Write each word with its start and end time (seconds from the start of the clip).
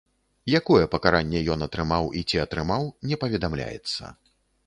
Якое 0.59 0.85
пакаранне 0.93 1.41
ён 1.57 1.65
атрымаў 1.67 2.09
і 2.21 2.25
ці 2.33 2.41
атрымаў, 2.45 2.89
не 3.11 3.15
паведамляецца. 3.25 4.03